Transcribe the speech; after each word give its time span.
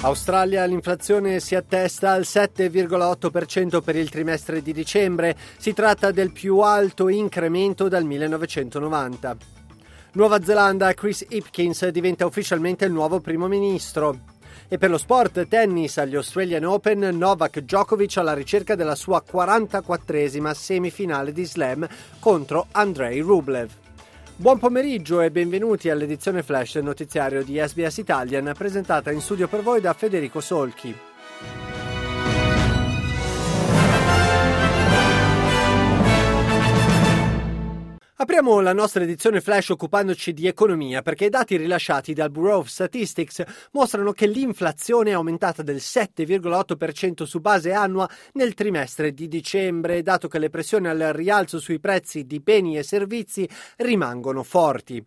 Australia 0.00 0.64
l'inflazione 0.64 1.40
si 1.40 1.56
attesta 1.56 2.12
al 2.12 2.20
7,8% 2.20 3.82
per 3.82 3.96
il 3.96 4.08
trimestre 4.10 4.62
di 4.62 4.72
dicembre, 4.72 5.36
si 5.58 5.72
tratta 5.72 6.12
del 6.12 6.30
più 6.30 6.60
alto 6.60 7.08
incremento 7.08 7.88
dal 7.88 8.04
1990. 8.04 9.36
Nuova 10.12 10.40
Zelanda 10.40 10.94
Chris 10.94 11.26
Hipkins 11.28 11.88
diventa 11.88 12.26
ufficialmente 12.26 12.84
il 12.84 12.92
nuovo 12.92 13.18
primo 13.18 13.48
ministro. 13.48 14.36
E 14.68 14.78
per 14.78 14.90
lo 14.90 14.98
sport 14.98 15.48
tennis 15.48 15.98
agli 15.98 16.14
Australian 16.14 16.64
Open 16.64 17.00
Novak 17.00 17.58
Djokovic 17.58 18.18
alla 18.18 18.34
ricerca 18.34 18.76
della 18.76 18.94
sua 18.94 19.24
44esima 19.28 20.52
semifinale 20.52 21.32
di 21.32 21.44
slam 21.44 21.86
contro 22.20 22.68
Andrei 22.70 23.18
Rublev. 23.18 23.87
Buon 24.40 24.60
pomeriggio 24.60 25.20
e 25.20 25.32
benvenuti 25.32 25.90
all'edizione 25.90 26.44
flash 26.44 26.74
del 26.74 26.84
notiziario 26.84 27.42
di 27.42 27.58
SBS 27.58 27.96
Italian 27.96 28.52
presentata 28.56 29.10
in 29.10 29.20
studio 29.20 29.48
per 29.48 29.62
voi 29.62 29.80
da 29.80 29.92
Federico 29.94 30.40
Solchi. 30.40 31.07
Apriamo 38.20 38.58
la 38.58 38.72
nostra 38.72 39.04
edizione 39.04 39.40
flash 39.40 39.68
occupandoci 39.68 40.32
di 40.32 40.48
economia 40.48 41.02
perché 41.02 41.26
i 41.26 41.28
dati 41.28 41.56
rilasciati 41.56 42.14
dal 42.14 42.32
Bureau 42.32 42.58
of 42.58 42.66
Statistics 42.66 43.44
mostrano 43.70 44.10
che 44.10 44.26
l'inflazione 44.26 45.10
è 45.10 45.12
aumentata 45.12 45.62
del 45.62 45.76
7,8% 45.76 47.22
su 47.22 47.38
base 47.38 47.72
annua 47.72 48.10
nel 48.32 48.54
trimestre 48.54 49.12
di 49.12 49.28
dicembre, 49.28 50.02
dato 50.02 50.26
che 50.26 50.40
le 50.40 50.50
pressioni 50.50 50.88
al 50.88 50.98
rialzo 51.12 51.60
sui 51.60 51.78
prezzi 51.78 52.24
di 52.24 52.40
beni 52.40 52.76
e 52.76 52.82
servizi 52.82 53.48
rimangono 53.76 54.42
forti. 54.42 55.00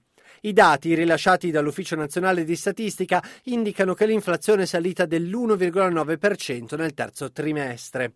I 0.43 0.53
dati 0.53 0.95
rilasciati 0.95 1.51
dall'Ufficio 1.51 1.97
Nazionale 1.97 2.45
di 2.45 2.55
Statistica 2.55 3.21
indicano 3.43 3.93
che 3.93 4.05
l'inflazione 4.05 4.63
è 4.63 4.65
salita 4.65 5.05
dell'1,9% 5.05 6.77
nel 6.77 6.93
terzo 6.93 7.29
trimestre. 7.29 8.13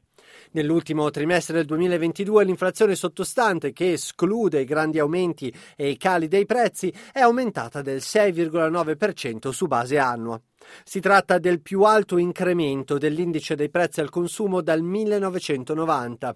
Nell'ultimo 0.51 1.09
trimestre 1.09 1.55
del 1.55 1.65
2022 1.65 2.43
l'inflazione 2.45 2.95
sottostante, 2.95 3.73
che 3.73 3.93
esclude 3.93 4.61
i 4.61 4.65
grandi 4.65 4.99
aumenti 4.99 5.53
e 5.75 5.89
i 5.89 5.97
cali 5.97 6.27
dei 6.27 6.45
prezzi, 6.45 6.93
è 7.11 7.19
aumentata 7.19 7.81
del 7.81 7.97
6,9% 7.97 9.49
su 9.49 9.67
base 9.67 9.97
annua. 9.97 10.39
Si 10.83 10.99
tratta 10.99 11.37
del 11.37 11.61
più 11.61 11.83
alto 11.83 12.17
incremento 12.17 12.97
dell'indice 12.97 13.55
dei 13.55 13.69
prezzi 13.69 14.01
al 14.01 14.09
consumo 14.09 14.61
dal 14.61 14.81
1990. 14.81 16.35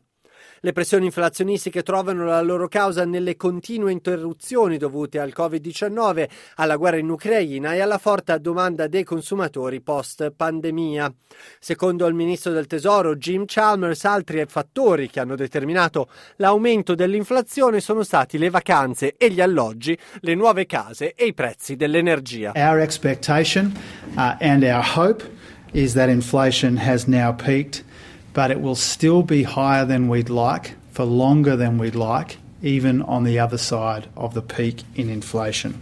Le 0.61 0.71
pressioni 0.73 1.05
inflazionistiche 1.05 1.83
trovano 1.83 2.25
la 2.25 2.41
loro 2.41 2.67
causa 2.67 3.05
nelle 3.05 3.35
continue 3.35 3.91
interruzioni 3.91 4.77
dovute 4.77 5.19
al 5.19 5.33
Covid-19, 5.35 6.27
alla 6.55 6.75
guerra 6.75 6.97
in 6.97 7.09
Ucraina 7.09 7.73
e 7.73 7.79
alla 7.79 7.97
forte 7.97 8.37
domanda 8.39 8.87
dei 8.87 9.03
consumatori 9.03 9.81
post-pandemia. 9.81 11.13
Secondo 11.59 12.05
il 12.07 12.13
ministro 12.13 12.51
del 12.51 12.67
Tesoro 12.67 13.15
Jim 13.15 13.45
Chalmers, 13.45 14.03
altri 14.05 14.43
fattori 14.47 15.09
che 15.09 15.19
hanno 15.19 15.35
determinato 15.35 16.09
l'aumento 16.37 16.95
dell'inflazione 16.95 17.79
sono 17.79 18.03
stati 18.03 18.37
le 18.37 18.49
vacanze 18.49 19.15
e 19.17 19.30
gli 19.30 19.41
alloggi, 19.41 19.97
le 20.21 20.35
nuove 20.35 20.65
case 20.65 21.14
e 21.15 21.25
i 21.25 21.33
prezzi 21.33 21.75
dell'energia. 21.75 22.52
Our 22.55 22.80
expectation 22.80 23.73
uh, 24.15 24.35
and 24.39 24.64
our 24.64 24.83
hope 24.83 25.23
is 25.73 25.93
that 25.93 26.09
inflation 26.09 26.77
has 26.77 27.05
now 27.05 27.33
peaked 27.33 27.83
but 28.33 28.51
it 28.51 28.61
will 28.61 28.75
still 28.75 29.23
be 29.23 29.43
higher 29.43 29.85
than 29.85 30.07
we'd 30.07 30.29
like 30.29 30.75
for 30.91 31.05
longer 31.05 31.55
than 31.55 31.77
we'd 31.77 31.95
like, 31.95 32.37
even 32.61 33.01
on 33.01 33.23
the 33.23 33.39
other 33.39 33.57
side 33.57 34.07
of 34.15 34.33
the 34.33 34.41
peak 34.41 34.83
in 34.95 35.09
inflation. 35.09 35.81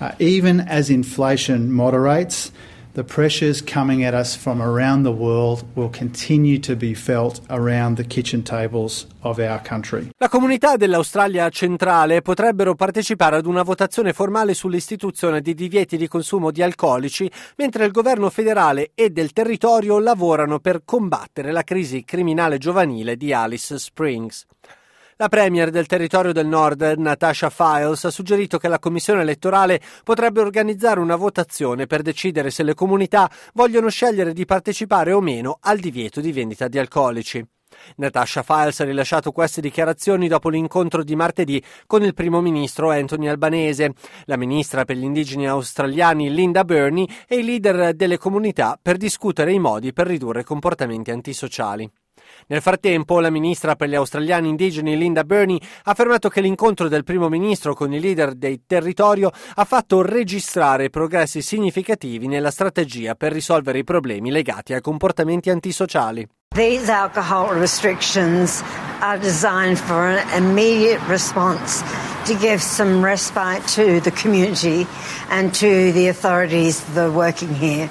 Uh, 0.00 0.12
even 0.18 0.60
as 0.60 0.90
inflation 0.90 1.72
moderates, 1.72 2.52
the 2.96 3.04
pressures 3.04 3.62
coming 3.62 4.02
at 4.04 4.14
us 4.14 4.34
from 4.34 4.62
around 4.62 5.02
the 5.02 5.12
world 5.12 5.62
will 5.74 5.90
continue 5.90 6.58
to 6.58 6.74
be 6.74 6.94
felt 6.94 7.42
around 7.50 7.96
the 7.96 8.04
kitchen 8.04 8.42
tables 8.42 9.06
of 9.20 9.38
our 9.38 9.60
country. 9.60 10.08
La 10.16 10.30
comunità 10.30 10.76
dell'Australia 10.76 11.46
centrale 11.50 12.22
potrebbero 12.22 12.74
partecipare 12.74 13.36
ad 13.36 13.44
una 13.44 13.62
votazione 13.62 14.14
formale 14.14 14.54
sull'istituzione 14.54 15.42
di 15.42 15.52
divieti 15.52 15.98
di 15.98 16.08
consumo 16.08 16.50
di 16.50 16.62
alcolici, 16.62 17.30
mentre 17.56 17.84
il 17.84 17.90
governo 17.90 18.30
federale 18.30 18.92
e 18.94 19.10
del 19.10 19.34
territorio 19.34 19.98
lavorano 19.98 20.58
per 20.58 20.80
combattere 20.86 21.52
la 21.52 21.64
crisi 21.64 22.02
criminale 22.02 22.56
giovanile 22.56 23.18
di 23.18 23.30
Alice 23.30 23.78
Springs. 23.78 24.46
La 25.18 25.28
Premier 25.28 25.70
del 25.70 25.86
territorio 25.86 26.34
del 26.34 26.46
Nord, 26.46 26.82
Natasha 26.98 27.48
Files, 27.48 28.04
ha 28.04 28.10
suggerito 28.10 28.58
che 28.58 28.68
la 28.68 28.78
Commissione 28.78 29.22
elettorale 29.22 29.80
potrebbe 30.04 30.42
organizzare 30.42 31.00
una 31.00 31.16
votazione 31.16 31.86
per 31.86 32.02
decidere 32.02 32.50
se 32.50 32.62
le 32.62 32.74
comunità 32.74 33.30
vogliono 33.54 33.88
scegliere 33.88 34.34
di 34.34 34.44
partecipare 34.44 35.12
o 35.12 35.22
meno 35.22 35.56
al 35.62 35.78
divieto 35.78 36.20
di 36.20 36.32
vendita 36.32 36.68
di 36.68 36.78
alcolici. 36.78 37.42
Natasha 37.96 38.42
Files 38.42 38.78
ha 38.80 38.84
rilasciato 38.84 39.32
queste 39.32 39.62
dichiarazioni 39.62 40.28
dopo 40.28 40.50
l'incontro 40.50 41.02
di 41.02 41.16
martedì 41.16 41.64
con 41.86 42.02
il 42.02 42.12
primo 42.12 42.42
ministro 42.42 42.90
Anthony 42.90 43.28
Albanese, 43.28 43.94
la 44.24 44.36
ministra 44.36 44.84
per 44.84 44.96
gli 44.96 45.04
indigeni 45.04 45.48
australiani 45.48 46.30
Linda 46.30 46.62
Burney 46.62 47.08
e 47.26 47.38
i 47.38 47.42
leader 47.42 47.94
delle 47.94 48.18
comunità 48.18 48.78
per 48.80 48.98
discutere 48.98 49.54
i 49.54 49.58
modi 49.58 49.94
per 49.94 50.08
ridurre 50.08 50.44
comportamenti 50.44 51.10
antisociali. 51.10 51.90
Nel 52.48 52.60
frattempo, 52.60 53.20
la 53.20 53.30
ministra 53.30 53.76
per 53.76 53.88
gli 53.88 53.94
australiani 53.94 54.48
indigeni 54.48 54.96
Linda 54.96 55.24
Burney 55.24 55.58
ha 55.84 55.90
affermato 55.90 56.28
che 56.28 56.40
l'incontro 56.40 56.88
del 56.88 57.04
primo 57.04 57.28
ministro 57.28 57.74
con 57.74 57.92
i 57.92 58.00
leader 58.00 58.34
del 58.34 58.60
territorio 58.66 59.30
ha 59.54 59.64
fatto 59.64 60.02
registrare 60.02 60.90
progressi 60.90 61.42
significativi 61.42 62.26
nella 62.26 62.50
strategia 62.50 63.14
per 63.14 63.32
risolvere 63.32 63.78
i 63.78 63.84
problemi 63.84 64.30
legati 64.30 64.74
ai 64.74 64.80
comportamenti 64.80 65.50
antisociali. 65.50 66.26
These 66.54 66.90
alcohol 66.90 67.58
restrictions 67.58 68.62
are 69.00 69.18
designed 69.18 69.76
for 69.76 70.06
an 70.06 70.42
immediate 70.42 71.00
response 71.06 71.84
to 72.24 72.34
give 72.34 72.62
some 72.62 73.04
respite 73.04 73.66
to 73.74 74.00
the 74.00 74.10
community 74.10 74.86
and 75.28 75.52
to 75.52 75.92
the 75.92 76.08
authorities 76.08 76.82
that 76.94 77.04
are 77.04 77.10
working 77.10 77.54
here. 77.54 77.90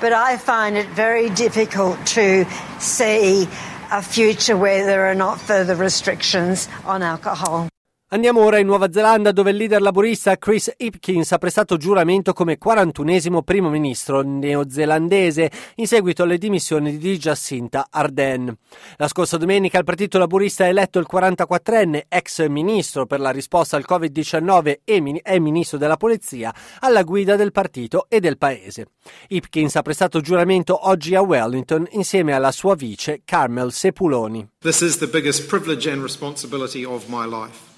But 0.00 0.14
I 0.14 0.38
find 0.38 0.78
it 0.78 0.88
very 0.88 1.28
difficult 1.28 2.04
to 2.16 2.46
see 2.78 3.46
a 3.92 4.02
future 4.02 4.56
where 4.56 4.86
there 4.86 5.06
are 5.06 5.14
not 5.14 5.38
further 5.38 5.76
restrictions 5.76 6.68
on 6.86 7.02
alcohol. 7.02 7.68
Andiamo 8.12 8.42
ora 8.42 8.58
in 8.58 8.66
Nuova 8.66 8.90
Zelanda 8.90 9.30
dove 9.30 9.52
il 9.52 9.56
leader 9.56 9.80
laburista 9.80 10.36
Chris 10.36 10.72
Hipkins 10.76 11.30
ha 11.30 11.38
prestato 11.38 11.76
giuramento 11.76 12.32
come 12.32 12.58
41esimo 12.60 13.42
primo 13.42 13.70
ministro 13.70 14.22
neozelandese 14.22 15.48
in 15.76 15.86
seguito 15.86 16.24
alle 16.24 16.36
dimissioni 16.36 16.98
di 16.98 17.16
Jacinta 17.16 17.86
Ardern. 17.88 18.52
La 18.96 19.06
scorsa 19.06 19.36
domenica 19.36 19.78
il 19.78 19.84
partito 19.84 20.18
laburista 20.18 20.64
ha 20.64 20.66
eletto 20.66 20.98
il 20.98 21.06
44enne 21.08 22.06
ex 22.08 22.48
ministro 22.48 23.06
per 23.06 23.20
la 23.20 23.30
risposta 23.30 23.76
al 23.76 23.84
Covid-19 23.88 24.78
e 24.82 25.38
ministro 25.38 25.78
della 25.78 25.96
polizia 25.96 26.52
alla 26.80 27.04
guida 27.04 27.36
del 27.36 27.52
partito 27.52 28.06
e 28.08 28.18
del 28.18 28.38
paese. 28.38 28.88
Hipkins 29.28 29.76
ha 29.76 29.82
prestato 29.82 30.20
giuramento 30.20 30.88
oggi 30.88 31.14
a 31.14 31.20
Wellington 31.20 31.86
insieme 31.90 32.32
alla 32.32 32.50
sua 32.50 32.74
vice 32.74 33.20
Carmel 33.24 33.70
Sepuloni. 33.70 34.48
This 34.58 34.80
is 34.80 34.98
the 34.98 35.06
biggest 35.06 35.46
privilege 35.46 35.88
and 35.88 36.02
responsibility 36.02 36.82
of 36.82 37.06
my 37.06 37.24
life. 37.24 37.69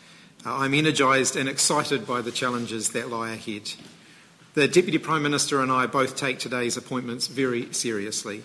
Uh, 0.44 0.56
I'm 0.56 0.75
energised 0.75 1.37
and 1.37 1.49
excited 1.49 2.05
by 2.05 2.21
the 2.21 2.33
challenges 2.33 2.91
that 2.91 3.09
lie 3.09 3.31
ahead. 3.31 3.73
The 4.55 4.67
Deputy 4.67 4.99
Prime 4.99 5.23
Minister 5.23 5.61
and 5.61 5.71
I 5.71 5.87
both 5.87 6.17
take 6.17 6.41
today's 6.41 6.77
appointments 6.77 7.29
very 7.29 7.69
seriously. 7.71 8.43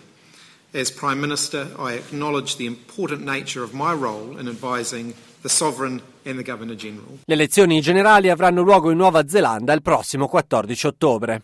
As 0.72 0.92
Prime 0.92 1.20
Minister, 1.20 1.66
I 1.76 1.94
acknowledge 1.94 2.56
the 2.56 2.66
important 2.66 3.24
nature 3.24 3.64
of 3.64 3.74
my 3.74 3.92
role 3.92 4.38
in 4.38 4.46
advising 4.46 5.14
the 5.42 5.48
Sovereign 5.48 6.00
and 6.24 6.38
the 6.38 6.44
Governor 6.44 6.76
General. 6.76 7.18
Le 7.24 7.34
elezioni 7.34 7.80
generali 7.80 8.30
avranno 8.30 8.62
luogo 8.62 8.90
in 8.90 8.96
Nuova 8.96 9.26
Zelanda 9.26 9.72
il 9.72 9.82
prossimo 9.82 10.28
14 10.28 10.86
ottobre. 10.86 11.42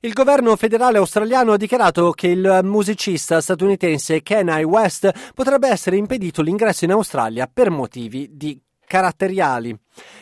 Il 0.00 0.14
governo 0.14 0.56
federale 0.56 0.96
australiano 0.96 1.52
ha 1.52 1.56
dichiarato 1.58 2.12
che 2.12 2.28
il 2.28 2.60
musicista 2.62 3.42
statunitense 3.42 4.22
Kenai 4.22 4.64
West 4.64 5.10
potrebbe 5.34 5.68
essere 5.68 5.96
impedito 5.96 6.40
l'ingresso 6.40 6.84
in 6.84 6.92
Australia 6.92 7.50
per 7.52 7.70
motivi 7.70 8.30
di 8.32 8.58
caratteriali. 8.86 9.76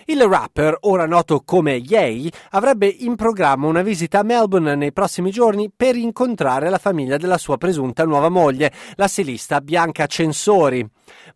Il 0.07 0.23
rapper, 0.23 0.77
ora 0.83 1.07
noto 1.07 1.43
come 1.45 1.75
Ye, 1.75 2.31
avrebbe 2.51 2.87
in 2.87 3.17
programma 3.17 3.67
una 3.67 3.83
visita 3.83 4.21
a 4.21 4.23
Melbourne 4.23 4.75
nei 4.75 4.93
prossimi 4.93 5.31
giorni 5.31 5.71
per 5.75 5.97
incontrare 5.97 6.69
la 6.69 6.79
famiglia 6.79 7.17
della 7.17 7.39
sua 7.39 7.57
presunta 7.57 8.05
nuova 8.05 8.29
moglie, 8.29 8.73
la 8.95 9.09
stilista 9.09 9.61
Bianca 9.61 10.07
Censori. 10.07 10.87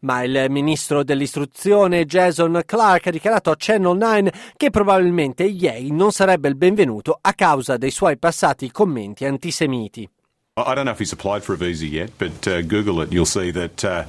Ma 0.00 0.22
il 0.22 0.46
ministro 0.48 1.02
dell'istruzione 1.02 2.04
Jason 2.04 2.62
Clark 2.64 3.08
ha 3.08 3.10
dichiarato 3.10 3.50
a 3.50 3.56
Channel 3.56 3.96
9 3.96 4.32
che 4.56 4.70
probabilmente 4.70 5.44
Ye 5.44 5.88
non 5.90 6.12
sarebbe 6.12 6.48
il 6.48 6.56
benvenuto 6.56 7.18
a 7.20 7.32
causa 7.34 7.76
dei 7.76 7.90
suoi 7.90 8.18
passati 8.18 8.70
commenti 8.70 9.24
antisemiti. 9.24 10.08
I 10.56 10.74
don't 10.74 10.84
know 10.84 10.92
if 10.92 10.98
he's 10.98 11.12
applied 11.12 11.42
for 11.42 11.54
a 11.54 11.56
visa 11.56 11.86
yet, 11.86 12.10
but 12.18 12.46
uh, 12.46 12.62
Google 12.62 13.00
it, 13.00 13.12
you'll 13.12 13.26
see 13.26 13.52
that 13.52 13.84
uh, 13.84 14.04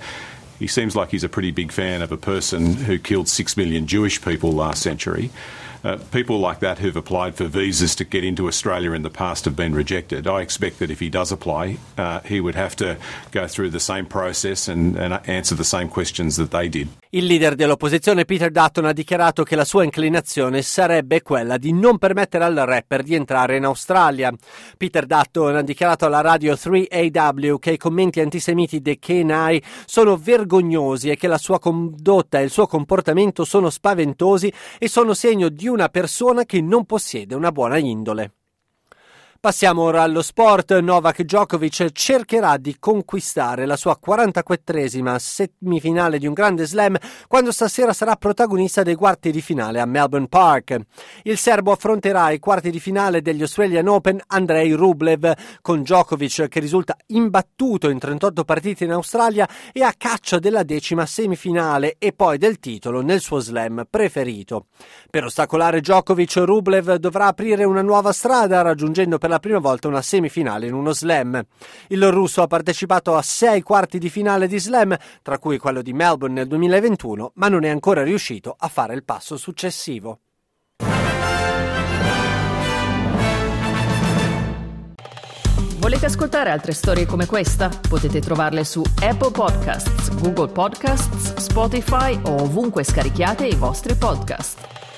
he 0.60 0.68
seems 0.68 0.96
like 0.96 1.10
he's 1.10 1.24
a 1.24 1.30
pretty 1.30 1.52
big 1.52 1.72
fan 1.72 2.02
of 2.02 2.12
a 2.12 2.18
person 2.18 2.76
who 2.76 3.00
killed 3.00 3.28
six 3.28 3.56
million 3.58 3.88
Jewish 3.88 4.22
people 4.22 4.52
last 4.52 4.82
century. 4.82 5.32
Uh, 5.84 5.98
people 6.12 6.40
like 6.40 6.60
that 6.60 6.78
who've 6.80 6.98
applied 6.98 7.36
for 7.36 7.46
visas 7.46 7.96
to 7.96 8.04
get 8.04 8.24
into 8.24 8.48
Australia 8.48 8.92
in 8.92 9.02
the 9.02 9.10
past 9.10 9.46
have 9.46 9.56
been 9.56 9.74
rejected. 9.74 10.28
I 10.28 10.42
expect 10.42 10.80
that 10.80 10.90
if 10.90 11.00
he 11.00 11.10
does 11.10 11.32
apply, 11.32 11.78
uh, 11.98 12.20
he 12.26 12.42
would 12.42 12.56
have 12.56 12.76
to 12.78 12.98
go 13.32 13.48
through 13.48 13.70
the 13.70 13.80
same 13.80 14.06
process 14.06 14.68
and, 14.68 14.98
and 14.98 15.14
answer 15.28 15.56
the 15.56 15.64
same 15.64 15.88
questions 15.88 16.36
that 16.36 16.52
they 16.52 16.68
did. 16.68 16.90
Il 17.12 17.26
leader 17.26 17.56
dell'opposizione 17.56 18.26
Peter 18.26 18.52
Dutton 18.52 18.86
ha 18.86 18.94
dichiarato 18.94 19.42
che 19.42 19.56
la 19.56 19.66
sua 19.66 19.84
inclinazione 19.84 20.62
sarebbe 20.62 21.24
quella 21.24 21.58
di 21.58 21.74
non 21.74 21.98
permettere 21.98 22.44
al 22.44 22.54
rapper 22.54 23.02
di 23.02 23.16
entrare 23.16 23.56
in 23.56 23.64
Australia. 23.64 24.32
Peter 24.78 25.08
Dutton 25.08 25.56
ha 25.56 25.64
dichiarato 25.64 26.06
alla 26.06 26.22
radio 26.22 26.54
3AW 26.54 27.58
che 27.58 27.72
i 27.72 27.78
commenti 27.78 28.20
antisemiti 28.20 28.80
di 28.80 29.00
Kenai 29.00 29.60
sono 29.86 30.18
vergognosi 30.18 31.10
e 31.10 31.16
che 31.16 31.28
la 31.28 31.40
sua 31.40 31.58
condotta 31.58 32.40
e 32.40 32.44
il 32.44 32.52
suo 32.52 32.68
comportamento 32.68 33.44
sono 33.44 33.72
spaventosi 33.72 34.54
e 34.78 34.88
sono 34.88 35.16
segno 35.16 35.50
di 35.50 35.69
una 35.70 35.88
persona 35.90 36.44
che 36.44 36.62
non 36.62 36.86
possiede 36.86 37.36
una 37.36 37.52
buona 37.52 37.78
indole. 37.78 38.34
Passiamo 39.42 39.84
ora 39.84 40.02
allo 40.02 40.22
sport. 40.22 40.78
Novak 40.80 41.22
Djokovic 41.22 41.94
cercherà 41.94 42.58
di 42.58 42.76
conquistare 42.78 43.66
la 43.66 43.78
sua 43.78 43.98
44esima 44.06 45.16
semifinale 45.16 46.20
di 46.20 46.28
un 46.28 46.34
grande 46.34 46.68
slam 46.68 46.98
quando 47.26 47.54
stasera 47.54 47.94
sarà 47.94 48.18
protagonista 48.18 48.84
dei 48.84 48.96
quarti 48.96 49.32
di 49.32 49.40
finale 49.40 49.80
a 49.80 49.86
Melbourne 49.86 50.28
Park. 50.28 50.78
Il 51.24 51.38
serbo 51.38 51.72
affronterà 51.72 52.32
i 52.32 52.40
quarti 52.40 52.70
di 52.70 52.82
finale 52.82 53.22
degli 53.22 53.40
Australian 53.40 53.88
Open 53.88 54.20
Andrei 54.28 54.74
Rublev 54.74 55.32
con 55.62 55.84
Djokovic 55.84 56.50
che 56.50 56.60
risulta 56.60 56.98
imbattuto 57.08 57.90
in 57.90 57.98
38 57.98 58.44
partite 58.44 58.84
in 58.84 58.92
Australia 58.92 59.48
e 59.72 59.84
a 59.84 59.94
caccia 59.98 60.40
della 60.40 60.64
decima 60.64 61.06
semifinale 61.06 61.96
e 61.98 62.12
poi 62.12 62.38
del 62.38 62.60
titolo 62.60 63.00
nel 63.00 63.22
suo 63.22 63.40
slam 63.40 63.86
preferito. 63.90 64.66
Per 65.10 65.24
ostacolare 65.24 65.80
Djokovic, 65.80 66.36
Rublev 66.44 66.96
dovrà 66.96 67.28
aprire 67.28 67.64
una 67.64 67.82
nuova 67.82 68.12
strada 68.12 68.62
raggiungendo 68.62 69.18
per 69.30 69.38
la 69.38 69.40
prima 69.40 69.60
volta 69.60 69.88
una 69.88 70.02
semifinale 70.02 70.66
in 70.66 70.74
uno 70.74 70.92
slam. 70.92 71.40
Il 71.88 72.12
russo 72.12 72.42
ha 72.42 72.48
partecipato 72.48 73.16
a 73.16 73.22
sei 73.22 73.62
quarti 73.62 74.00
di 74.00 74.10
finale 74.10 74.48
di 74.48 74.60
slam, 74.60 74.98
tra 75.22 75.38
cui 75.38 75.60
quello 75.60 75.84
di 75.84 75.94
Melbourne 75.94 76.34
nel 76.34 76.48
2021, 76.48 77.34
ma 77.36 77.48
non 77.48 77.64
è 77.64 77.70
ancora 77.70 78.04
riuscito 78.04 78.56
a 78.58 78.68
fare 78.68 78.96
il 78.96 79.04
passo 79.04 79.38
successivo. 79.38 80.20
Volete 85.78 86.08
ascoltare 86.08 86.50
altre 86.50 86.74
storie 86.74 87.06
come 87.06 87.26
questa? 87.26 87.70
Potete 87.88 88.20
trovarle 88.20 88.66
su 88.66 88.82
Apple 89.02 89.32
Podcasts, 89.32 90.10
Google 90.20 90.52
Podcasts, 90.52 91.36
Spotify 91.36 92.20
o 92.24 92.42
ovunque 92.42 92.84
scarichiate 92.84 93.48
i 93.48 93.56
vostri 93.56 93.96
podcast. 93.96 94.89